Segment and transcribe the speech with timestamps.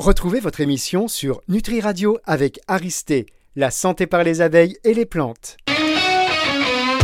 [0.00, 5.04] Retrouvez votre émission sur Nutri Radio avec Aristé, la santé par les abeilles et les
[5.04, 5.58] plantes.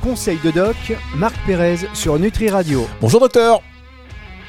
[0.03, 0.77] Conseil de doc,
[1.15, 2.87] Marc Pérez sur Nutri Radio.
[3.03, 3.61] Bonjour docteur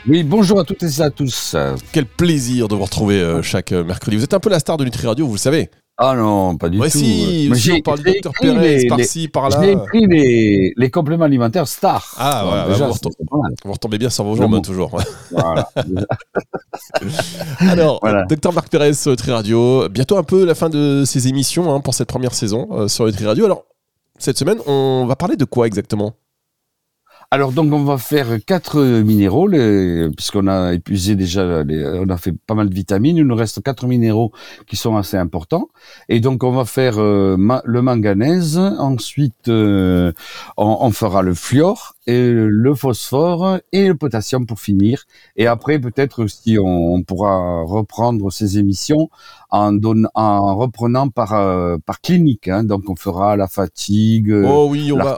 [0.07, 1.57] Oui, bonjour à toutes et à tous.
[1.91, 4.15] Quel plaisir de vous retrouver euh, chaque euh, mercredi.
[4.15, 5.70] Vous êtes un peu la star de Nutri Radio, vous le savez.
[6.00, 7.00] Ah non, pas du Ouais, tout.
[7.00, 9.59] si, Mais si, on parle docteur Pérez, par-ci, par-là.
[9.64, 12.14] J'ai écrit les, les compléments alimentaires stars.
[12.18, 13.54] Ah, voilà, déjà, vous, c'est retom- pas mal.
[13.66, 14.96] vous retombez bien sur vos jambes toujours.
[15.32, 15.68] Voilà.
[17.60, 18.25] Alors, Voilà.
[18.25, 19.89] docteur Marc Pérez sur Nutri Radio.
[19.89, 23.06] Bientôt un peu la fin de ces émissions hein, pour cette première saison euh, sur
[23.06, 23.45] Nutri Radio.
[23.45, 23.64] Alors,
[24.20, 26.14] cette semaine, on va parler de quoi exactement?
[27.29, 32.16] Alors donc on va faire quatre minéraux, les- puisqu'on a épuisé déjà, les- on a
[32.17, 33.17] fait pas mal de vitamines.
[33.17, 34.31] Il nous reste quatre minéraux
[34.66, 35.67] qui sont assez importants.
[36.08, 38.58] Et donc on va faire euh, le manganèse.
[38.58, 40.13] Ensuite euh,
[40.55, 45.03] on, on fera le fluor et le phosphore et le potassium pour finir.
[45.36, 49.09] Et après peut-être si on, on pourra reprendre ces émissions
[49.50, 49.72] en,
[50.56, 52.48] reprenant par euh, par clinique.
[52.48, 52.64] hein.
[52.64, 54.34] Donc on fera la fatigue.
[54.46, 55.18] Oh oui, on va,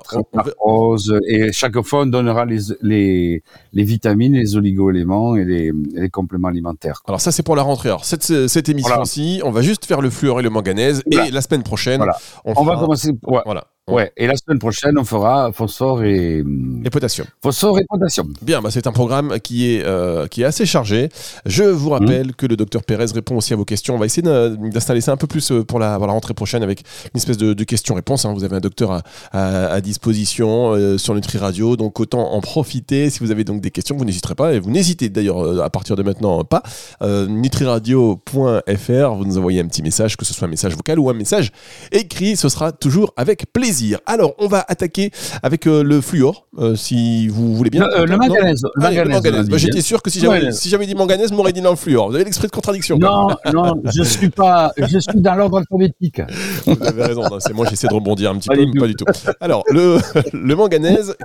[0.66, 0.96] on-
[1.28, 5.72] et chaque fois on donnera les, les, les vitamines, les oligo-éléments et les,
[6.10, 7.02] compléments alimentaires.
[7.04, 7.12] quoi.
[7.14, 7.90] Alors ça c'est pour la rentrée.
[7.90, 11.42] Alors cette, cette émission-ci, on va juste faire le fluor et le manganèse et la
[11.42, 12.18] semaine prochaine, Voilà.
[12.46, 13.12] on, On va commencer.
[13.28, 13.66] Ouais, Voilà.
[13.92, 14.12] Ouais.
[14.18, 16.44] Et la semaine prochaine, on fera phosphore et
[16.86, 17.28] Et potassium.
[17.42, 18.34] phosphore et potassium.
[18.42, 21.10] Bien, bah c'est un programme qui est, euh, qui est assez chargé.
[21.46, 23.96] Je vous rappelle que le docteur Pérez répond aussi à vos questions.
[23.96, 26.64] On va essayer d'installer ça un peu plus euh, pour la, pour la rentrée prochaine
[26.64, 28.26] avec une espèce de, de questions-réponses.
[28.26, 28.34] hein.
[28.34, 29.02] Vous avez un docteur à,
[29.32, 33.10] à- à disposition euh, sur Nutri Radio, donc autant en profiter.
[33.10, 34.54] Si vous avez donc des questions, vous n'hésiterez pas.
[34.54, 36.64] Et vous n'hésitez d'ailleurs à partir de maintenant pas.
[37.02, 41.10] Euh, nutriradio.fr, vous nous envoyez un petit message, que ce soit un message vocal ou
[41.10, 41.52] un message
[41.92, 42.36] écrit.
[42.36, 43.79] Ce sera toujours avec plaisir.
[44.06, 45.12] Alors, on va attaquer
[45.44, 47.86] avec euh, le fluor, euh, si vous voulez bien.
[47.88, 48.62] Le, euh, le Non manganèse.
[48.76, 51.76] le manganèse, Bah, J'étais sûr que si j'avais si dit manganèse, m'auriez dit dans le
[51.76, 52.10] fluor.
[52.10, 52.98] Vous avez l'esprit de contradiction.
[52.98, 56.22] Non, non, je suis pas, je suis dans l'ordre alphabétique.
[56.66, 57.22] Vous avez raison.
[57.30, 59.06] non, C'est moi, j'essaie de rebondir un petit Pas peu, mais pas du tout.
[59.40, 59.98] Alors, le,
[60.34, 61.16] le manganèse,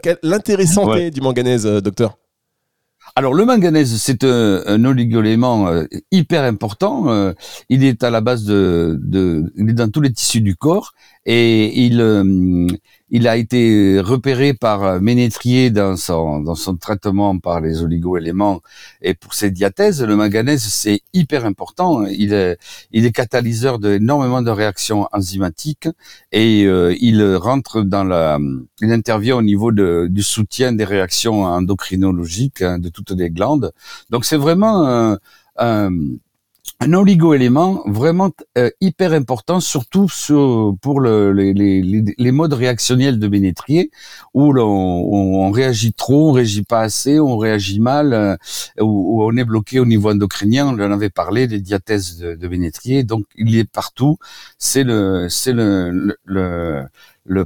[0.66, 1.10] santé Ouais.
[1.10, 2.16] du manganèse, docteur?
[3.16, 7.04] Alors le manganèse, c'est un, un oligo-élément euh, hyper important.
[7.10, 7.32] euh,
[7.68, 10.94] il est à la base de, de, il est dans tous les tissus du corps
[11.26, 12.66] et il, euh,
[13.10, 18.60] il a été repéré par Ménétrier dans son, dans son traitement par les oligo-éléments
[19.02, 20.02] et pour ses diathèses.
[20.02, 22.04] Le manganèse, c'est hyper important.
[22.06, 22.58] Il est,
[22.92, 25.88] il est catalyseur d'énormément de réactions enzymatiques
[26.32, 28.38] et euh, il rentre dans la,
[28.80, 33.72] il intervient au niveau de, du soutien des réactions endocrinologiques hein, de toutes les glandes.
[34.10, 35.18] Donc c'est vraiment un,
[35.56, 35.90] un,
[36.80, 43.90] un oligo-élément vraiment euh, hyper important, surtout sur, pour le, les, modes réactionnels de Ménétrier,
[44.34, 48.36] où on, réagit trop, on réagit pas assez, on réagit mal, euh,
[48.80, 50.66] où, on est bloqué au niveau endocrinien.
[50.66, 53.04] On en avait parlé, les diathèses de, de Ménétrier.
[53.04, 54.18] Donc il est partout.
[54.58, 55.28] C'est le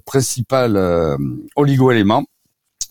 [0.04, 1.16] principal euh,
[1.54, 2.24] oligo-élément.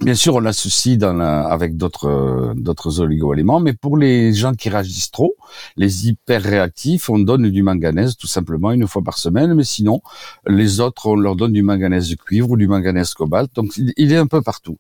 [0.02, 4.70] Bien sûr, on l'associe dans la- avec d'autres d'autres oligo-éléments, mais pour les gens qui
[4.70, 5.36] réagissent trop,
[5.76, 10.02] les hyper réactifs, on donne du manganèse tout simplement une fois par semaine, mais sinon
[10.46, 13.50] les autres, on leur donne du manganèse de cuivre ou du manganèse cobalt.
[13.56, 14.78] Donc il est un peu partout.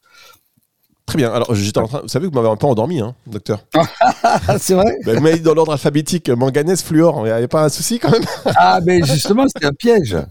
[1.07, 1.31] Très bien.
[1.31, 2.01] Alors, j'étais en train.
[2.01, 3.59] Vous savez que vous m'avez un peu endormi, hein, docteur.
[4.59, 7.25] C'est vrai vous m'avez dit dans l'ordre alphabétique, manganèse, fluor.
[7.25, 8.25] Il n'y a pas un souci quand même
[8.57, 10.17] Ah, mais justement, c'est un piège.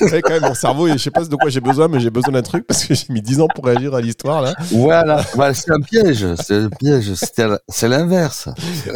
[0.00, 2.32] Ouais, quand même, mon cerveau, je sais pas de quoi j'ai besoin, mais j'ai besoin
[2.32, 4.54] d'un truc parce que j'ai mis 10 ans pour réagir à l'histoire là.
[4.70, 6.26] Voilà, Voilà, c'est un piège.
[6.36, 7.12] C'est un piège.
[7.68, 8.48] C'est l'inverse.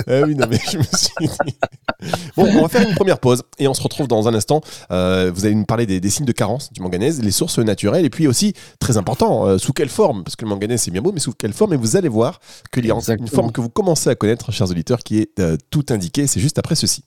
[0.07, 1.59] Ah oui, non, mais je me suis dit.
[2.37, 4.61] Bon, on va faire une première pause et on se retrouve dans un instant.
[4.91, 8.05] Euh, vous allez nous parler des, des signes de carence du manganèse, les sources naturelles
[8.05, 11.03] et puis aussi, très important, euh, sous quelle forme Parce que le manganèse, c'est bien
[11.03, 12.41] beau, mais sous quelle forme Et vous allez voir
[12.73, 15.57] qu'il y a une forme que vous commencez à connaître, chers auditeurs, qui est euh,
[15.71, 16.27] tout indiquée.
[16.27, 17.05] C'est juste après ceci.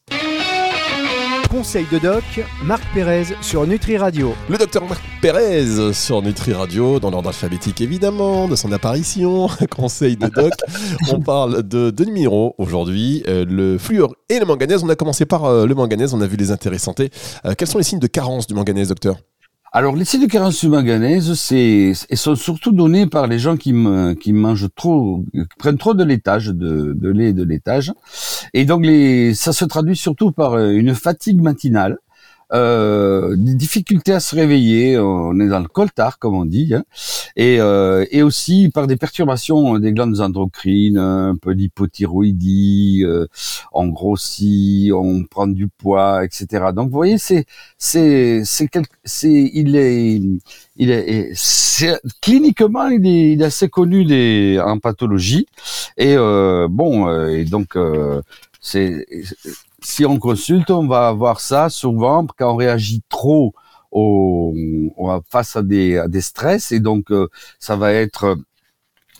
[1.54, 2.24] Conseil de doc,
[2.64, 4.34] Marc Pérez sur Nutri Radio.
[4.50, 10.18] Le docteur Marc Pérez sur Nutri Radio, dans l'ordre alphabétique évidemment, de son apparition, conseil
[10.18, 10.52] de doc.
[11.12, 14.84] On parle de deux minéraux aujourd'hui, euh, le fluor et le manganèse.
[14.84, 17.12] On a commencé par euh, le manganèse, on a vu les intérêts santé.
[17.46, 19.18] Euh, quels sont les signes de carence du manganèse, docteur?
[19.76, 24.14] Alors, les de carence manganèse, c'est, ils sont surtout donnés par les gens qui, me,
[24.14, 27.92] qui mangent trop, qui prennent trop de laitage, de, de lait de laitage.
[28.54, 31.98] Et donc, les, ça se traduit surtout par euh, une fatigue matinale,
[32.54, 36.84] euh, des difficultés à se réveiller, on est dans le coltard, comme on dit, hein,
[37.36, 43.28] et, euh, et aussi par des perturbations des glandes endocrines, un peu d'hypothyroïdie, euh,
[43.72, 46.66] on grossit, on prend du poids, etc.
[46.76, 47.46] Donc, vous voyez, c'est,
[47.78, 48.70] c'est, c'est,
[49.54, 50.22] il est,
[50.76, 55.48] il est, c'est, cliniquement, il est, il est assez connu des, en pathologie.
[55.98, 57.78] Et euh, bon, euh, et donc,
[58.62, 59.06] c'est,
[59.84, 63.54] si on consulte, on va avoir ça souvent quand on réagit trop
[63.92, 64.54] au,
[65.30, 66.72] face à des, à stress.
[66.72, 67.12] Et donc
[67.60, 68.38] ça va être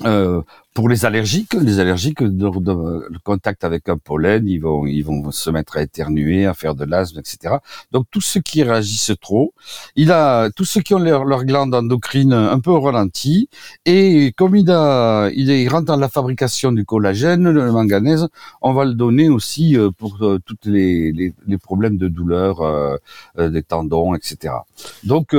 [0.06, 0.42] euh,
[0.74, 5.50] pour les allergiques, les allergiques, le contact avec un pollen, ils vont, ils vont se
[5.52, 7.56] mettre à éternuer, à faire de l'asthme, etc.
[7.92, 9.54] Donc tous ceux qui réagissent trop,
[9.96, 13.50] il a tous ceux qui ont leur, leur glande endocrine un peu ralenti,
[13.86, 18.28] et comme il a, il, rentre dans la fabrication du collagène, le manganèse,
[18.62, 22.62] on va le donner aussi euh, pour euh, toutes les, les, les, problèmes de douleur,
[22.62, 22.98] euh,
[23.38, 24.56] des tendons, etc.
[25.04, 25.36] Donc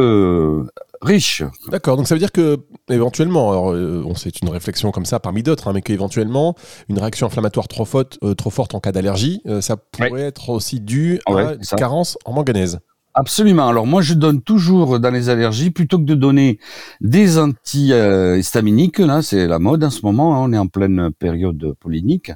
[1.01, 1.43] riche.
[1.69, 2.59] D'accord, donc ça veut dire que
[2.89, 3.67] éventuellement, alors
[4.07, 6.55] on c'est une réflexion comme ça parmi d'autres, hein, mais qu'éventuellement,
[6.89, 10.51] une réaction inflammatoire trop forte, euh, trop forte en cas d'allergie, euh, ça pourrait être
[10.51, 12.81] aussi dû à une carence en manganèse.
[13.17, 13.69] Absolument.
[13.69, 16.59] Alors moi, je donne toujours dans les allergies, plutôt que de donner
[17.01, 21.75] des antihistaminiques, là c'est la mode en ce moment, hein, on est en pleine période
[21.79, 22.33] pollinique.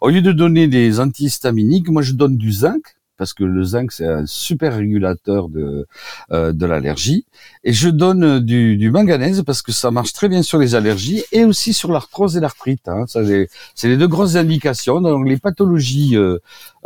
[0.00, 3.92] Au lieu de donner des antihistaminiques, moi je donne du zinc, parce que le zinc
[3.92, 5.86] c'est un super régulateur de
[6.32, 7.24] euh, de l'allergie
[7.62, 11.22] et je donne du, du, manganèse parce que ça marche très bien sur les allergies
[11.30, 12.88] et aussi sur l'arthrose et l'arthrite.
[12.88, 13.04] Hein.
[13.06, 15.00] C'est les deux grosses indications.
[15.00, 16.38] Donc les pathologies euh,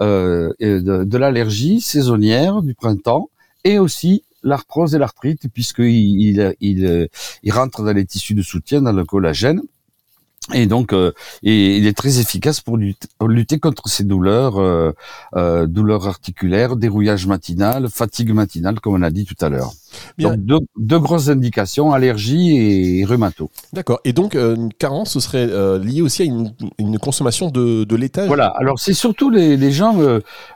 [0.02, 3.30] euh, de, de l'allergie saisonnière du printemps
[3.64, 7.08] et aussi l'arthrose et l'arthrite puisqu'il il, il,
[7.44, 9.62] il rentre dans les tissus de soutien, dans le collagène.
[10.54, 11.12] Et donc, euh,
[11.42, 14.92] il est très efficace pour lutter, contre ces douleurs, euh,
[15.34, 19.72] euh, douleurs articulaires, dérouillage matinal, fatigue matinale, comme on a dit tout à l'heure.
[20.18, 20.36] Donc
[20.76, 22.56] deux, grosses indications, allergie
[23.00, 23.50] et rhumato.
[23.72, 24.00] D'accord.
[24.04, 27.84] Et donc euh, une carence, ce serait euh, lié aussi à une, une consommation de,
[27.84, 28.28] de laitage.
[28.28, 28.48] Voilà.
[28.48, 29.96] Alors c'est surtout les, les gens,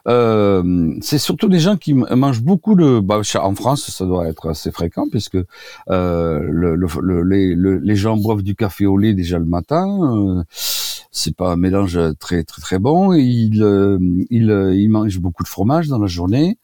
[0.06, 3.00] c'est surtout des gens qui mangent beaucoup de.
[3.00, 5.38] Bah, en France, ça doit être assez fréquent puisque
[5.90, 9.79] euh, le, le, les, les gens boivent du café au lait déjà le matin.
[11.12, 13.12] C'est pas un mélange très très très bon.
[13.12, 13.62] Ils,
[14.30, 16.58] ils, ils mangent beaucoup de fromage dans la journée.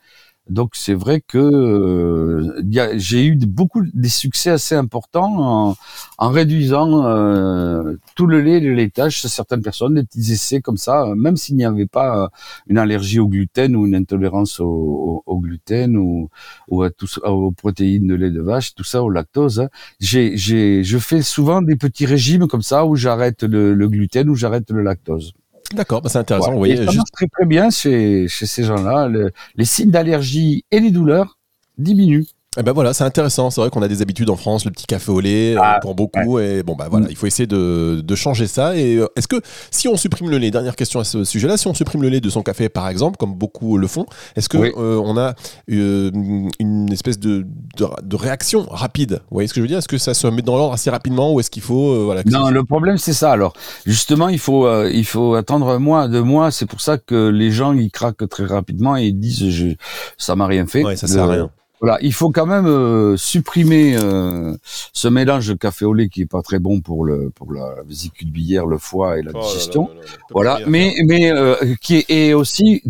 [0.48, 2.62] Donc c'est vrai que euh,
[2.96, 5.74] j'ai eu beaucoup des succès assez importants
[6.18, 10.76] en, réduisant euh, tout le lait le laitage chez certaines personnes, des petits essais comme
[10.76, 12.28] ça, même s'il n'y avait pas euh,
[12.68, 16.30] une allergie au gluten ou une intolérance au, gluten ou,
[16.68, 19.60] aux protéines de lait de vache, tout ça, au lactose.
[19.60, 19.68] Hein.
[19.98, 24.36] J'ai, je fais souvent des petits régimes comme ça où j'arrête le, le gluten ou
[24.36, 25.34] j'arrête le lactose.
[25.74, 26.52] D'accord, bah, c'est intéressant.
[26.52, 29.08] Vous voyez, ça marche très très bien chez, chez ces gens-là.
[29.56, 31.38] les signes d'allergie et les douleurs
[31.78, 32.26] diminuent.
[32.58, 33.50] Eh ben voilà, c'est intéressant.
[33.50, 35.78] C'est vrai qu'on a des habitudes en France, le petit café au lait euh, ah,
[35.80, 36.38] pour beaucoup.
[36.38, 37.10] Et bon, bah voilà, mm.
[37.10, 38.76] il faut essayer de, de changer ça.
[38.76, 41.66] Et euh, est-ce que si on supprime le lait, dernière question à ce sujet-là, si
[41.66, 44.06] on supprime le lait de son café, par exemple, comme beaucoup le font,
[44.36, 45.34] est-ce que euh, on a
[45.68, 49.20] une espèce de, de, réaction rapide?
[49.30, 49.78] Vous voyez ce que je veux dire?
[49.78, 52.48] Est-ce que ça se met dans l'ordre assez rapidement ou est-ce qu'il faut voilà Non,
[52.50, 53.32] le problème c'est ça.
[53.32, 53.52] Alors
[53.84, 56.50] justement, il faut il faut attendre un mois, deux mois.
[56.50, 59.68] C'est pour ça que les gens ils craquent très rapidement et ils disent je,
[60.16, 60.84] ça m'a rien fait.
[60.84, 61.50] Ouais, ça sert à rien.
[61.80, 64.56] Voilà, il faut quand même euh, supprimer euh,
[64.92, 67.82] ce mélange de café au lait qui est pas très bon pour le pour la
[67.86, 69.90] vésicule biliaire, le foie et la oh digestion.
[70.30, 72.82] voilà, mais mais euh, qui est, aussi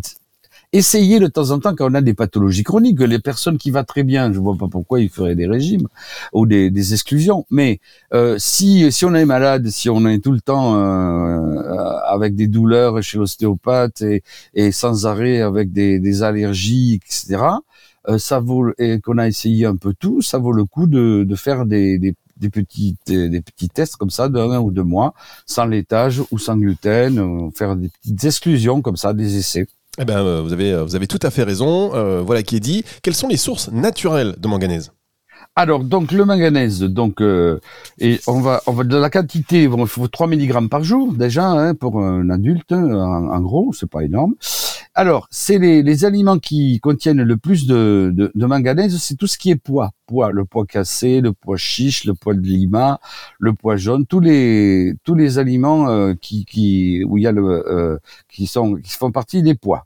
[0.72, 3.82] essayer de temps en temps quand on a des pathologies chroniques, les personnes qui va
[3.82, 5.88] très bien, je vois pas pourquoi ils feraient des régimes
[6.32, 7.44] ou des, des exclusions.
[7.50, 7.80] Mais
[8.38, 10.76] si si on est malade, si on est tout le temps
[12.06, 14.22] avec des douleurs chez l'ostéopathe et,
[14.54, 17.85] et sans arrêt avec des, des allergies, etc euh,
[18.18, 21.34] ça vaut et qu'on a essayé un peu tout, ça vaut le coup de, de
[21.34, 25.14] faire des, des, des petits des petits tests comme ça d'un ou deux mois,
[25.46, 29.66] sans laitage ou sans gluten, euh, faire des petites exclusions comme ça, des essais.
[29.98, 31.90] Eh ben, euh, vous avez vous avez tout à fait raison.
[32.22, 32.84] voilà qui est dit.
[33.02, 34.92] Quelles sont les sources naturelles de manganèse?
[35.58, 37.58] Alors, donc le manganèse, donc euh,
[37.98, 41.46] et on va, on va de la quantité, il faut 3 mg par jour déjà
[41.48, 44.34] hein, pour un adulte, en, en gros, c'est pas énorme.
[44.98, 49.26] Alors, c'est les, les, aliments qui contiennent le plus de, de, de manganèse, c'est tout
[49.26, 52.98] ce qui est pois, pois, le pois cassé, le pois chiche, le pois de lima,
[53.38, 57.42] le pois jaune, tous les tous les aliments euh, qui, qui où y a le
[57.70, 57.98] euh,
[58.30, 59.84] qui sont qui font partie des pois.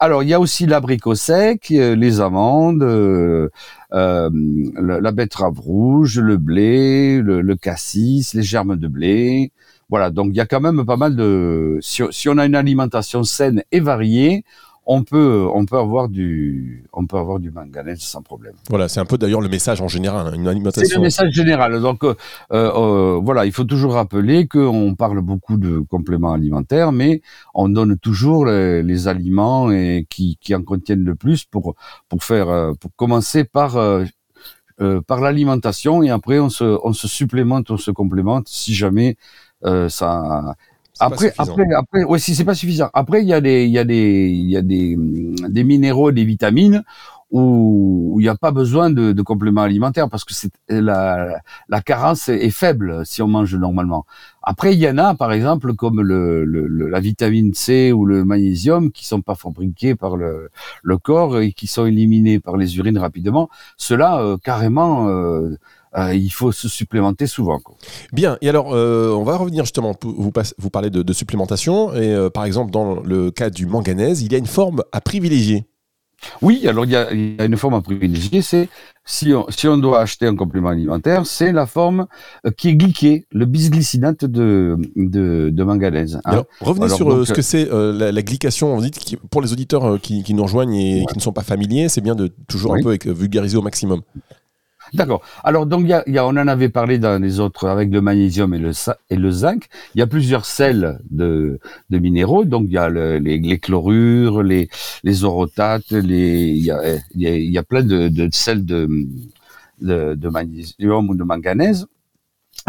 [0.00, 3.48] Alors, il y a aussi l'abricot sec, euh, les amandes, euh,
[3.90, 9.52] la betterave rouge, le blé, le, cassis, les germes de blé.
[9.90, 11.78] Voilà, donc il y a quand même pas mal de...
[11.80, 14.44] si on a une alimentation saine et variée,
[14.86, 18.54] on peut, on peut avoir du, on peut avoir du manganèse sans problème.
[18.68, 20.88] Voilà, c'est un peu d'ailleurs le message en général, hein, une alimentation.
[20.88, 21.80] C'est le message général.
[21.80, 22.14] Donc euh,
[22.52, 27.22] euh, voilà, il faut toujours rappeler qu'on parle beaucoup de compléments alimentaires, mais
[27.54, 31.74] on donne toujours les, aliments et qui, qui en contiennent le plus pour
[32.08, 33.78] pour faire, euh, pour commencer par
[35.06, 39.16] par l'alimentation et après on se, on se supplémente, on se complémente si jamais
[39.88, 40.54] ça
[41.00, 42.90] Après, après, après, ouais, si c'est pas suffisant.
[42.94, 44.96] Après, il y a des, il y a des, il y a des,
[45.48, 46.84] des minéraux, des vitamines
[47.34, 51.80] où il n'y a pas besoin de, de, compléments alimentaires parce que c'est la, la
[51.80, 54.06] carence est faible si on mange normalement.
[54.40, 58.24] Après, il y en a, par exemple, comme le, le, la vitamine C ou le
[58.24, 60.50] magnésium, qui sont pas fabriqués par le,
[60.84, 63.48] le corps et qui sont éliminés par les urines rapidement.
[63.78, 65.56] Cela, euh, carrément, euh,
[65.96, 67.58] euh, il faut se supplémenter souvent.
[67.58, 67.76] Quoi.
[68.12, 72.44] Bien, et alors on va revenir justement, vous, vous parlez de, de supplémentation, et par
[72.44, 75.66] exemple dans le cas du manganèse, il y a une forme à privilégier.
[76.42, 78.68] Oui, alors il y a, une forme à privilégier, c'est
[79.04, 82.06] si on, si on doit acheter un complément alimentaire, c'est la forme
[82.46, 86.20] euh, qui est glyquée, le bisglycinate de, de, de manganèse.
[86.24, 86.44] Hein.
[86.60, 88.74] revenez sur euh, ce que c'est euh, la, glycation.
[88.74, 88.90] On dit
[89.30, 92.14] pour les auditeurs qui, qui, nous rejoignent et qui ne sont pas familiers, c'est bien
[92.14, 94.00] de toujours un peu vulgariser au maximum.
[94.94, 95.22] D'accord.
[95.42, 98.54] Alors donc y y a, on en avait parlé dans les autres avec le magnésium
[98.54, 98.70] et le,
[99.10, 99.66] et le zinc.
[99.94, 101.58] Il y a plusieurs sels de,
[101.90, 102.44] minéraux.
[102.44, 104.68] Donc il y a le, les, les, chlorures, les,
[105.02, 106.80] les orotates, les il y a,
[107.16, 109.08] y, a, y a plein de, de sels de,
[109.80, 111.86] de magnésium ou de manganèse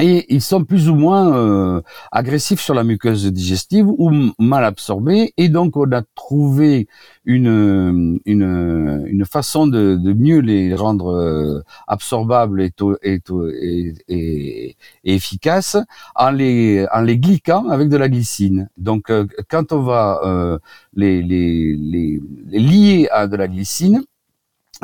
[0.01, 5.34] et ils sont plus ou moins euh, agressifs sur la muqueuse digestive ou mal absorbés
[5.38, 6.88] et donc on a trouvé
[7.24, 12.74] une une, une façon de, de mieux les rendre euh, absorbables et,
[13.04, 14.75] et, et,
[15.06, 15.77] efficaces
[16.15, 18.70] en les en les glyquant avec de la glycine.
[18.77, 20.60] Donc euh, quand on va
[20.94, 24.04] les, les, les, les lier à de la glycine,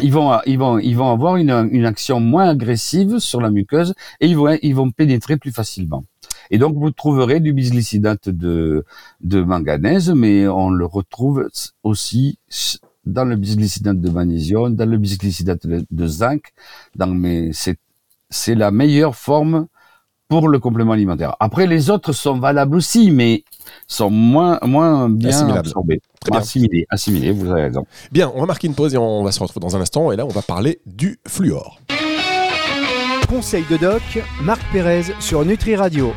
[0.02, 3.94] ils vont, ils vont, ils vont avoir une, une action moins agressive sur la muqueuse
[4.20, 6.04] et ils vont, ils vont pénétrer plus facilement.
[6.50, 8.86] Et donc vous trouverez du bisglycinate de,
[9.22, 11.50] de manganèse, mais on le retrouve
[11.84, 12.40] aussi
[13.06, 16.52] dans le bisglycinate de magnésium, dans le bisglycinate de, zinc.
[16.96, 17.78] Dans mais c'est
[18.30, 19.68] c'est la meilleure forme
[20.28, 21.36] pour le complément alimentaire.
[21.40, 23.44] Après les autres sont valables aussi, mais
[23.88, 26.02] sont moins moins bien absorbés.
[26.20, 26.42] Très bien.
[26.90, 27.86] Assimilés, vous avez raison.
[28.12, 30.12] Bien, on va marquer une pause et on va se retrouver dans un instant.
[30.12, 31.80] Et là, on va parler du fluor.
[33.28, 34.02] Conseil de doc,
[34.44, 36.14] Marc Pérez sur Nutri Radio.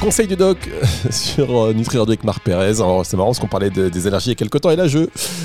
[0.00, 0.58] Conseil de doc
[1.10, 2.80] sur euh, Nutri Radio avec Marc Pérez.
[2.80, 4.88] Alors c'est marrant parce qu'on parlait des allergies il y a quelques temps et là
[4.88, 5.00] je,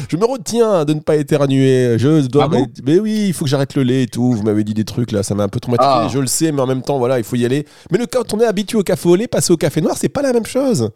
[0.09, 1.97] je me retiens de ne pas éternuer.
[1.97, 4.33] Je dois ah mais oui, il faut que j'arrête le lait et tout.
[4.33, 5.89] Vous m'avez dit des trucs là, ça m'a un peu traumatisé.
[5.89, 6.07] Ah.
[6.11, 7.65] Je le sais, mais en même temps voilà, il faut y aller.
[7.91, 10.09] Mais le quand on est habitué au café au lait, passer au café noir, c'est
[10.09, 10.91] pas la même chose.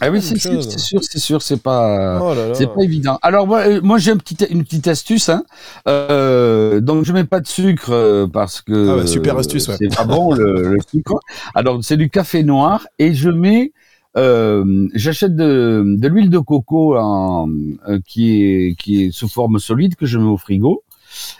[0.00, 3.18] Ah oui, c'est sûr, c'est sûr, c'est sûr, c'est pas, oh c'est pas évident.
[3.22, 5.28] Alors moi, euh, moi j'ai une petite, une petite astuce.
[5.28, 5.44] Hein.
[5.88, 9.76] Euh, donc je mets pas de sucre euh, parce que ah super astuce, ouais.
[9.78, 11.18] c'est pas bon le, le, sucre.
[11.54, 13.72] Alors c'est du café noir et je mets,
[14.16, 17.48] euh, j'achète de, de l'huile de coco en,
[17.88, 20.84] euh, qui est qui est sous forme solide que je mets au frigo.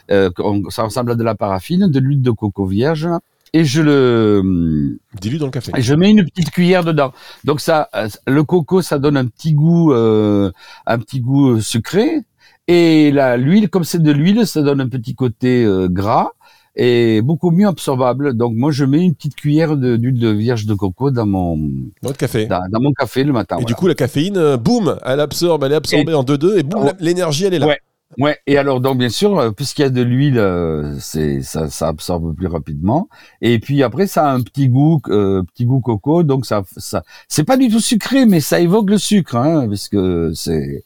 [0.09, 3.09] ça ressemble à de la paraffine, de l'huile de coco vierge
[3.52, 5.73] et je le dilue dans le café.
[5.76, 7.12] Et je mets une petite cuillère dedans.
[7.45, 10.50] Donc ça, euh, le coco, ça donne un petit goût, euh,
[10.87, 12.21] un petit goût euh, sucré.
[12.69, 16.30] Et la l'huile, comme c'est de l'huile, ça donne un petit côté gras
[16.76, 18.35] et beaucoup mieux absorbable.
[18.35, 21.59] Donc moi, je mets une petite cuillère d'huile de, vierge de coco dans mon
[22.00, 23.57] dans café, dans, mon café le matin.
[23.61, 26.92] Et du coup, la caféine, boum, elle absorbe, elle est absorbée en 2-2 et boum,
[27.00, 27.66] l'énergie, elle est là.
[27.66, 27.80] Ouais.
[28.18, 31.70] Ouais, et alors donc bien sûr, euh, puisqu'il y a de l'huile, euh, c'est ça,
[31.70, 33.08] ça absorbe plus rapidement.
[33.40, 37.04] Et puis après, ça a un petit goût, euh, petit goût coco, donc ça, ça,
[37.28, 40.82] c'est pas du tout sucré, mais ça évoque le sucre, hein, parce que c'est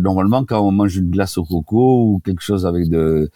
[0.00, 3.30] normalement quand on mange une glace au coco ou quelque chose avec de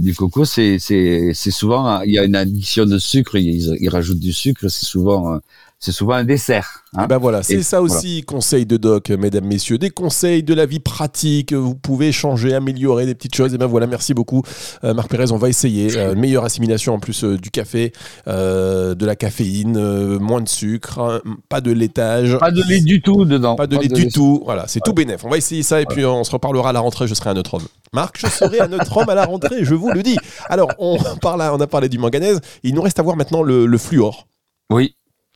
[0.00, 3.88] du coco, c'est c'est c'est souvent il y a une addition de sucre, ils, ils
[3.88, 5.38] rajoutent du sucre, c'est souvent
[5.80, 6.82] c'est souvent un dessert.
[6.96, 7.06] Hein.
[7.06, 10.80] ben voilà, c'est ça aussi, conseil de doc, mesdames, messieurs, des conseils de la vie
[10.80, 11.52] pratique.
[11.52, 13.54] Vous pouvez changer, améliorer des petites choses.
[13.54, 14.42] Et ben voilà, merci beaucoup,
[14.82, 15.30] euh, Marc Pérez.
[15.30, 17.92] On va essayer euh, meilleure assimilation en plus euh, du café,
[18.26, 22.36] de la caféine, moins de sucre, hein, pas de laitage.
[22.38, 23.54] Pas de lait du tout dedans.
[23.54, 24.42] Pas de lait du tout.
[24.44, 25.24] Voilà, c'est tout bénef.
[25.24, 27.06] On va essayer ça et puis on se reparlera à la rentrée.
[27.06, 27.66] Je serai un autre homme.
[27.92, 30.16] Marc, je serai un autre homme à la rentrée, je vous le dis.
[30.48, 32.40] Alors, on, parle, on a parlé du manganèse.
[32.64, 34.26] Il nous reste à voir maintenant le, le fluor.
[34.70, 34.94] Oui.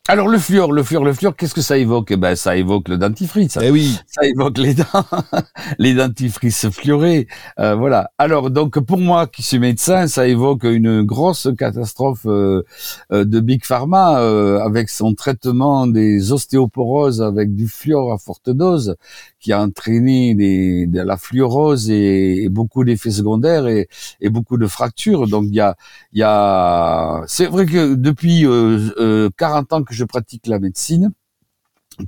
[0.09, 2.11] Alors le fluor, le fluor, le fluor, qu'est-ce que ça évoque?
[2.11, 3.56] Eh Ben ça évoque le dentifrice.
[3.62, 3.97] Eh oui.
[4.09, 4.85] Ça évoque les dents,
[5.78, 7.28] les dentifrices fluorés.
[7.61, 8.11] Euh, voilà.
[8.18, 12.64] Alors donc pour moi qui suis médecin, ça évoque une grosse catastrophe euh,
[13.12, 14.16] euh, de Big Pharma
[14.64, 18.97] avec son traitement des ostéoporoses avec du fluor à forte dose
[19.42, 23.88] qui a entraîné de la fluorose et, beaucoup d'effets secondaires et,
[24.30, 25.26] beaucoup de fractures.
[25.28, 25.75] Donc il
[26.12, 31.12] y a, c'est vrai que depuis euh, 40 ans que je pratique la médecine,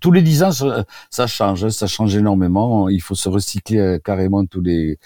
[0.00, 0.50] tous les dix ans,
[1.10, 2.88] ça, change, hein, ça change énormément.
[2.88, 4.98] Il faut se recycler euh, carrément tous les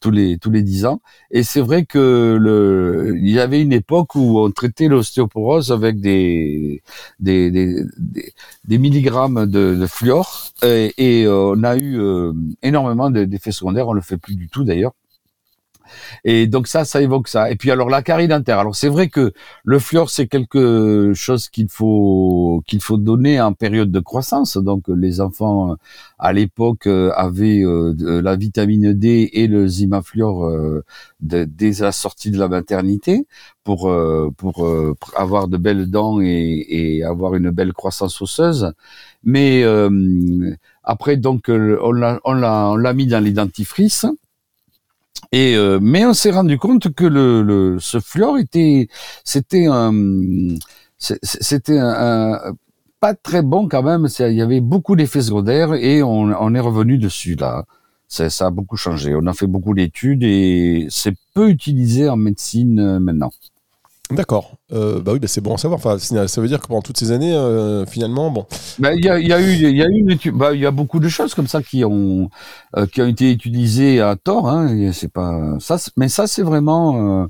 [0.00, 1.00] tous les tous les dix ans.
[1.30, 6.00] Et c'est vrai que le, il y avait une époque où on traitait l'ostéoporose avec
[6.00, 6.82] des
[7.20, 7.84] des, des
[8.64, 13.88] des, milligrammes de, de fluor et, et, on a eu euh, énormément d'effets secondaires.
[13.88, 14.92] On le fait plus du tout d'ailleurs.
[16.24, 17.50] Et donc ça, ça évoque ça.
[17.50, 18.58] Et puis alors la carie dentaire.
[18.58, 19.32] Alors c'est vrai que
[19.64, 24.56] le fluor c'est quelque chose qu'il faut qu'il faut donner en période de croissance.
[24.56, 25.76] Donc les enfants
[26.18, 30.84] à l'époque avaient euh, la vitamine D et le zimafluor euh,
[31.20, 33.26] dès la sortie de la maternité
[33.64, 34.66] pour euh, pour
[35.16, 38.72] avoir de belles dents et, et, avoir une belle croissance osseuse.
[39.24, 39.64] Mais
[40.82, 44.06] après donc on l'a on l'a mis dans les dentifrices
[45.34, 48.86] et euh, mais on s'est rendu compte que le, le ce fluor était
[49.24, 49.92] c'était un
[50.98, 52.54] c'était un,
[53.00, 54.06] pas très bon quand même.
[54.20, 57.64] Il y avait beaucoup d'effets secondaires et on, on, est revenu dessus là.
[58.06, 59.14] Ça, ça a beaucoup changé.
[59.16, 63.32] On a fait beaucoup d'études et c'est peu utilisé en médecine euh, maintenant.
[64.10, 64.58] D'accord.
[64.72, 65.78] Euh, bah oui, bah c'est bon à savoir.
[65.78, 68.46] Enfin, ça veut dire que pendant toutes ces années, euh, finalement, bon.
[68.78, 70.30] Bah, il y, a, y, a, eu.
[70.32, 72.28] Bah, y a beaucoup de choses comme ça qui ont
[72.76, 74.50] euh, qui ont été utilisées à tort.
[74.50, 74.92] Hein.
[74.92, 77.28] C'est pas ça, mais ça c'est vraiment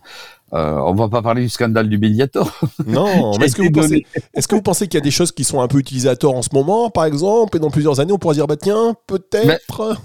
[0.55, 2.51] euh, on va pas parler du scandale du Mediator.
[2.87, 5.33] Non, mais est-ce que, vous pensez, est-ce que vous pensez qu'il y a des choses
[5.33, 7.99] qui sont un peu utilisées à tort en ce moment, par exemple, et dans plusieurs
[7.99, 9.97] années, on pourra dire, bah tiens, peut-être.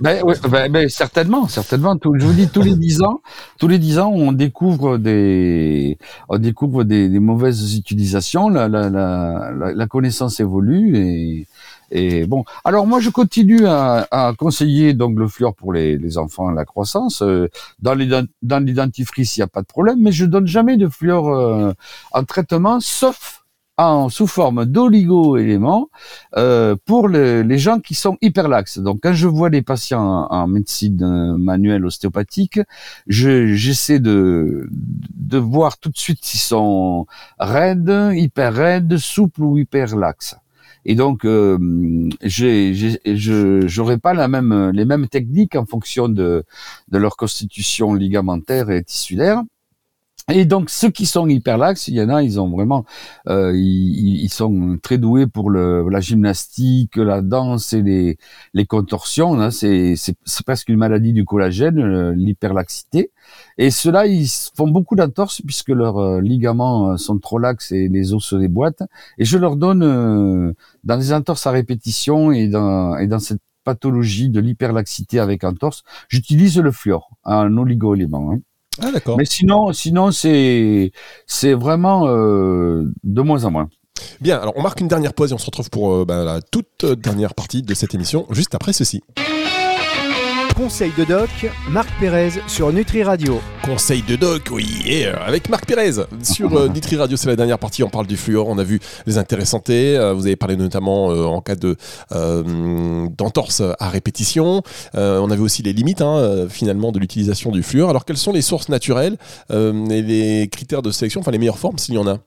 [0.00, 1.96] Ben, ben, ben, certainement, certainement.
[2.02, 3.20] je vous dis, tous les dix ans,
[3.58, 5.98] tous les dix ans, on découvre des,
[6.28, 8.48] on découvre des, mauvaises utilisations.
[8.48, 11.46] La, la, la, la, connaissance évolue et
[11.90, 16.18] et bon, alors moi je continue à, à conseiller donc le fluor pour les, les
[16.18, 17.22] enfants, la croissance.
[17.22, 17.48] Euh,
[17.80, 18.18] dans les les
[18.50, 21.72] il n'y a pas de problème, mais je donne jamais de fluor euh,
[22.12, 23.44] en traitement, sauf
[23.78, 25.88] en sous forme d'oligo-éléments
[26.36, 28.78] euh, pour les gens qui sont hyperlaxes.
[28.78, 32.60] Donc quand je vois des patients en, médecine manuelle ostéopathique,
[33.06, 37.06] j'essaie de, de voir tout de suite s'ils sont
[37.38, 40.36] raides, hyper raides, souples ou hyper laxes.
[40.90, 41.58] Et donc, euh,
[43.98, 46.44] pas la même, les mêmes techniques en fonction de
[46.90, 49.42] leur constitution ligamentaire et tissulaire.
[50.30, 52.84] Et donc ceux qui sont hyperlaxes, il y en a, ils ont vraiment,
[53.28, 58.18] euh, ils, ils, sont très doués pour le, la gymnastique, la danse et les,
[58.52, 59.40] les contorsions.
[59.40, 59.50] Hein.
[59.50, 63.10] C'est, c'est, presque une maladie du collagène, euh, l'hyperlaxité.
[63.56, 67.88] Et ceux-là, ils font beaucoup d'entorses puisque leurs euh, ligaments euh, sont trop laxes et
[67.88, 68.82] les os se déboîtent.
[69.16, 74.30] Et je leur donne dans les entorses à répétition et dans, et dans cette pathologie
[74.30, 78.32] de l'hyperlaxité avec entorse, j'utilise le fluor, un oligo-élément.
[78.32, 78.40] Hein.
[78.80, 79.16] Ah, d'accord.
[79.16, 80.92] Mais sinon, sinon c'est
[81.26, 83.68] c'est vraiment euh, de moins en moins.
[84.20, 86.40] Bien, alors on marque une dernière pause et on se retrouve pour euh, bah, la
[86.40, 89.02] toute dernière partie de cette émission, juste après ceci.
[90.58, 91.30] Conseil de doc,
[91.70, 93.40] Marc Pérez sur Nutri Radio.
[93.64, 95.92] Conseil de doc, oui, avec Marc Pérez
[96.24, 97.84] sur euh, Nutri Radio, c'est la dernière partie.
[97.84, 99.96] On parle du fluor, on a vu les intérêts santé.
[99.96, 101.76] Euh, vous avez parlé notamment euh, en cas de
[103.16, 104.62] d'entorse à répétition.
[104.94, 107.88] on a vu aussi les limites hein, finalement de l'utilisation du fluor.
[107.88, 109.16] Alors quelles sont les sources naturelles
[109.50, 112.18] et les critères de sélection, enfin les meilleures formes s'il y en a?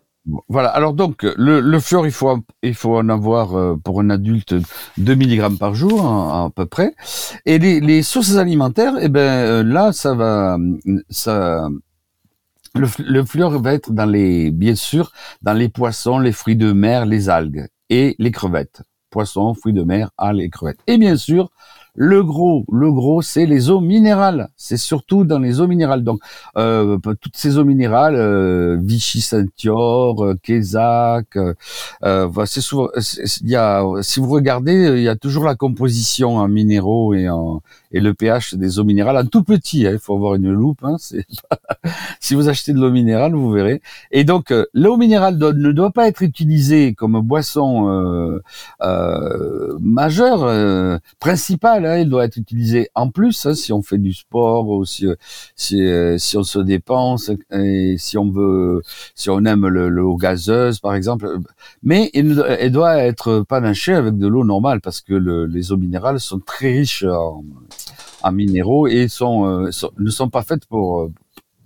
[0.48, 0.70] Voilà.
[0.70, 4.54] Alors donc le, le fluor, il faut il faut en avoir euh, pour un adulte
[4.98, 6.94] 2 mg par jour à, peu près.
[7.46, 10.58] Et les, les sources alimentaires, eh ben euh, là ça va
[11.10, 11.68] ça
[12.76, 16.72] le, le fluor va être dans les bien sûr dans les poissons, les fruits de
[16.72, 18.84] mer, les algues et les crevettes.
[19.10, 20.80] Poissons, fruits de mer, algues et crevettes.
[20.88, 21.50] Et bien sûr
[21.96, 24.50] le gros, le gros, c'est les eaux minérales.
[24.56, 26.04] C'est surtout dans les eaux minérales.
[26.04, 26.22] Donc,
[26.58, 30.36] euh, toutes ces eaux minérales, euh, Vichy Saint-Yor, euh,
[31.36, 31.54] euh,
[32.04, 32.88] euh c'est souvent,
[33.42, 37.30] il y a, si vous regardez, il y a toujours la composition en minéraux et
[37.30, 39.88] en et le pH des eaux minérales, un tout petit.
[39.88, 40.84] Hein, il faut avoir une loupe.
[40.84, 40.98] Hein,
[42.20, 43.82] si vous achetez de l'eau minérale, vous verrez.
[44.12, 48.40] Et donc, l'eau minérale ne doit pas être utilisée comme boisson
[49.80, 54.68] majeure, principale Hein, il doit être utilisé en plus hein, si on fait du sport
[54.70, 55.08] ou si,
[55.56, 58.82] si, euh, si, on se dépense et si on veut,
[59.16, 61.40] si on aime le, l'eau gazeuse par exemple.
[61.84, 66.20] Mais elle doit être panachée avec de l'eau normale parce que le, les eaux minérales
[66.20, 67.44] sont très riches en,
[68.24, 71.10] en minéraux et sont, euh, sont, ne sont pas faites pour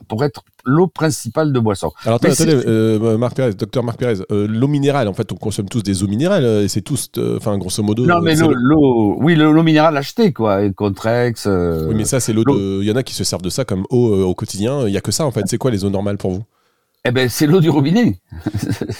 [0.08, 1.92] pour être l'eau principale de boisson.
[2.06, 5.68] Alors attendez, euh, Marc Pérez, docteur Marc Pérez, euh, l'eau minérale, en fait, on consomme
[5.68, 8.06] tous des eaux minérales, euh, et c'est tous, enfin, grosso modo.
[8.06, 11.46] Non, mais l'eau, oui, l'eau minérale achetée, quoi, et Contrex.
[11.46, 12.82] Oui, mais ça, c'est l'eau de.
[12.82, 14.88] Il y en a qui se servent de ça comme eau au quotidien.
[14.88, 15.44] Il y a que ça, en fait.
[15.48, 16.44] C'est quoi les eaux normales pour vous?
[17.08, 18.18] Eh ben, c'est l'eau du robinet.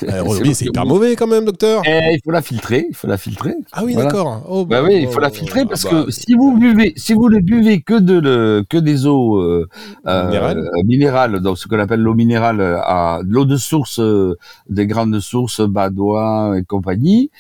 [0.04, 1.82] Euh, robinet, c'est hyper mauvais quand même, docteur.
[1.86, 3.56] Eh, il faut la filtrer, il faut la filtrer.
[3.72, 4.10] Ah oui, Voilà.
[4.10, 4.44] d'accord.
[4.48, 7.14] Oh, Bah oui, il faut la oh, filtrer parce bah, que si vous buvez, si
[7.14, 9.68] vous ne buvez que de le, que des eaux euh,
[10.06, 10.60] euh, Minérales.
[10.60, 14.38] euh, minérales, donc ce qu'on appelle l'eau minérale, à de l'eau de source, euh,
[14.70, 17.32] des grandes sources, Badois et compagnie,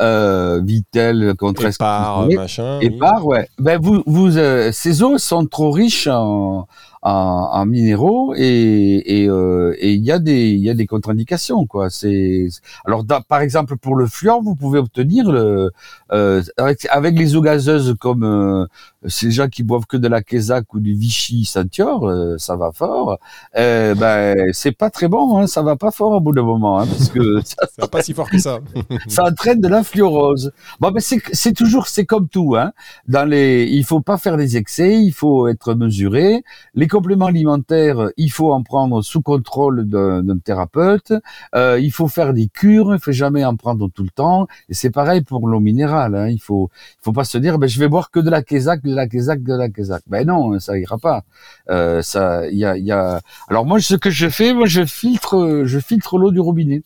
[0.00, 2.80] euh, Vitel, Contresse, Épar, et, machin.
[2.80, 2.98] et oui.
[2.98, 3.46] par, ouais.
[3.58, 6.66] Ben vous, vous, euh, ces eaux sont trop riches en,
[7.04, 10.86] en, en minéraux et et euh, et il y a des il y a des
[10.86, 11.90] contre-indications quoi.
[11.90, 12.48] C'est
[12.86, 15.70] alors dans- par exemple pour le fluor vous pouvez obtenir le
[16.12, 18.66] euh, avec, avec les eaux gazeuses comme euh,
[19.06, 22.72] ces gens qui boivent que de la Quesac ou du Vichy Saint-Yor, euh, ça va
[22.72, 23.18] fort.
[23.56, 26.80] Euh, ben c'est pas très bon, hein, ça va pas fort au bout d'un moment
[26.80, 28.60] hein, parce que ça, C'est pas si fort que ça.
[29.08, 30.52] ça entraîne de la fluorose.
[30.80, 32.72] Bon, ben c'est c'est toujours c'est comme tout, hein.
[33.08, 36.42] Dans les, il faut pas faire des excès, il faut être mesuré.
[36.74, 41.12] Les compléments alimentaires, il faut en prendre sous contrôle d'un thérapeute.
[41.56, 44.46] Euh, il faut faire des cures, il faut jamais en prendre tout le temps.
[44.68, 46.14] Et c'est pareil pour l'eau minérale.
[46.14, 46.28] Hein.
[46.28, 48.80] Il faut, il faut pas se dire, ben je vais boire que de la Quesac,
[48.84, 50.04] de la Quesac, de la Quesac.
[50.06, 51.24] Ben non, ça ira pas.
[51.68, 53.20] Euh, ça, il y a, y a.
[53.48, 56.84] Alors moi, ce que je fais, moi, je filtre, je filtre l'eau du robinet.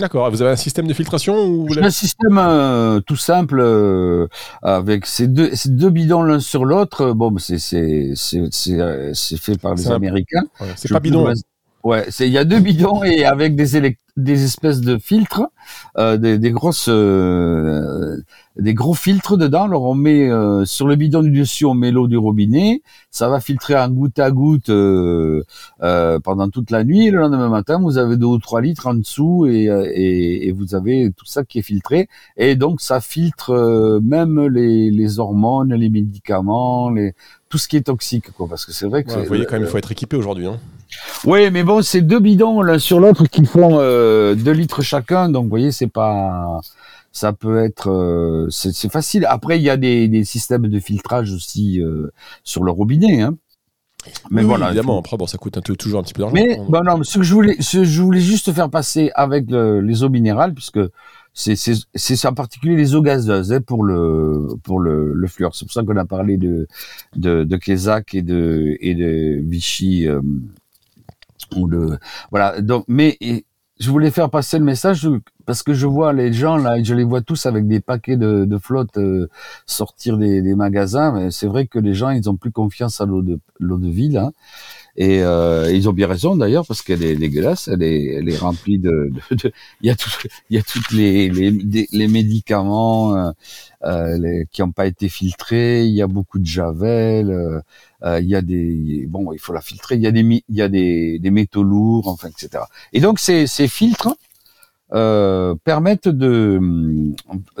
[0.00, 0.30] D'accord.
[0.30, 4.26] Vous avez un système de filtration ou vous un système euh, tout simple euh,
[4.62, 7.12] avec ces deux, ces deux bidons l'un sur l'autre.
[7.12, 10.42] Bon, c'est c'est c'est c'est euh, fait par les Américains.
[10.60, 11.32] Ouais, C'est pas bidon.
[11.82, 15.42] Ouais, c'est il y a deux bidons et avec des élec- des espèces de filtres,
[15.98, 18.16] euh, des, des grosses euh,
[18.58, 19.64] des gros filtres dedans.
[19.64, 22.82] Alors on met euh, sur le bidon du dessus, on met l'eau du robinet.
[23.10, 25.42] Ça va filtrer en goutte à goutte euh,
[25.82, 27.06] euh, pendant toute la nuit.
[27.06, 30.48] Et le lendemain matin, vous avez deux ou trois litres en dessous et, euh, et,
[30.48, 32.08] et vous avez tout ça qui est filtré.
[32.36, 37.14] Et donc ça filtre euh, même les, les hormones, les médicaments, les
[37.48, 38.46] tout ce qui est toxique, quoi.
[38.48, 40.46] Parce que c'est vrai que Ouais, vous voyez quand même, il faut être équipé aujourd'hui.
[40.46, 40.58] Hein.
[41.26, 45.28] Oui, mais bon, c'est deux bidons l'un sur l'autre qui font euh, 2 litres chacun,
[45.28, 46.60] donc vous voyez, c'est pas,
[47.12, 49.26] ça peut être, euh, c'est facile.
[49.28, 52.10] Après, il y a des, des systèmes de filtrage aussi euh,
[52.44, 53.36] sur le robinet, hein.
[54.30, 54.68] Mais Oui, voilà.
[54.68, 54.98] évidemment.
[54.98, 56.34] Après, bon, ça coûte un peu- toujours un petit peu d'argent.
[56.34, 59.10] Mais On- bon, non, ce que je voulais, ce que je voulais juste faire passer
[59.14, 60.80] avec le- les eaux minérales, puisque
[61.34, 65.54] c'est en particulier les eaux gazeuses hein, pour le pour le, le fluor.
[65.54, 66.66] C'est pour ça qu'on a parlé de
[67.14, 70.22] de de Kézak et de et de Vichy euh,
[72.30, 72.60] voilà.
[72.60, 73.16] Donc, mais
[73.80, 75.08] je voulais faire passer le message
[75.46, 78.16] parce que je vois les gens là, et je les vois tous avec des paquets
[78.16, 78.58] de, de
[78.98, 79.26] euh,
[79.66, 81.30] sortir des, des magasins.
[81.30, 84.18] C'est vrai que les gens ils ont plus confiance à l'eau de l'eau de ville.
[84.18, 84.32] Hein.
[84.96, 88.36] Et euh, ils ont bien raison d'ailleurs parce qu'elle est dégueulasse, elle est, elle est
[88.36, 90.10] remplie de, de, de- il y a tout,
[90.50, 91.50] il y a toutes les les,
[91.92, 93.30] les médicaments euh,
[93.84, 97.60] euh, qui n'ont pas été filtrés, il y a beaucoup de javel, euh,
[98.02, 100.56] euh, il y a des bon, il faut la filtrer, il y a des il
[100.56, 102.68] y a des, des métaux lourds, enfin etc.
[102.92, 104.16] Et donc ces ces filtres
[104.92, 106.60] euh, permettent de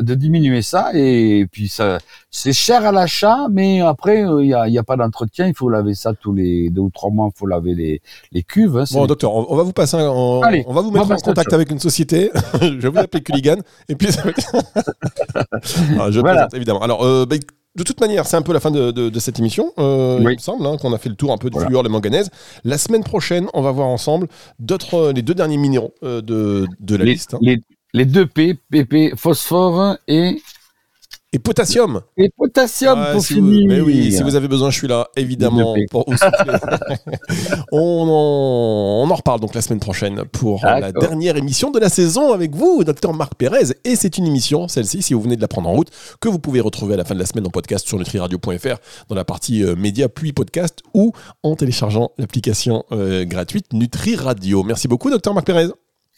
[0.00, 1.98] de diminuer ça et puis ça
[2.30, 5.46] c'est cher à l'achat mais après euh, il y a il y a pas d'entretien
[5.46, 8.42] il faut laver ça tous les deux ou trois mois il faut laver les les
[8.42, 11.06] cuves hein, Bon, docteur, on, on va vous passer, on, Allez, on va vous mettre
[11.06, 12.30] va en contact avec une société.
[12.60, 13.56] je vais vous appeler Culligan.
[13.88, 14.52] Et puis, ça va être-
[15.98, 16.32] Ah, je Voilà.
[16.48, 16.80] plaisante, évidemment.
[16.82, 17.36] Alors, euh, bah,
[17.76, 19.72] de toute manière, c'est un peu la fin de, de- de cette émission.
[19.78, 20.32] Euh, Oui.
[20.32, 21.68] Il me semble hein, qu'on a fait le tour un peu du Voilà.
[21.68, 22.30] fluor, les manganèses.
[22.64, 24.26] La semaine prochaine, on va voir ensemble
[24.58, 27.34] d'autres, euh, les deux derniers minéraux euh, de, de la les, liste.
[27.34, 27.38] hein.
[27.42, 27.58] les
[27.92, 30.40] les deux P PP phosphore et
[31.32, 32.00] Et potassium.
[32.16, 35.06] et potassium pour si vous- finir mais oui, si vous avez besoin, je suis là,
[35.14, 36.16] évidemment, pour vous
[37.72, 41.88] on, en, on en reparle donc la semaine prochaine pour la dernière émission de la
[41.88, 43.66] saison avec vous, docteur Marc Pérez.
[43.84, 45.88] Et c'est une émission, celle-ci, si vous venez de la prendre en route,
[46.20, 48.76] que vous pouvez retrouver à la fin de la semaine en podcast sur nutriradio.fr
[49.08, 51.12] dans la partie euh, média puis podcast ou
[51.44, 54.62] en téléchargeant l'application euh, gratuite Nutri Radio.
[54.64, 55.68] Merci beaucoup, docteur Marc Pérez.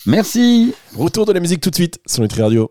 [0.06, 2.70] merci Retour de la musique tout de suite sur Nutri Radio.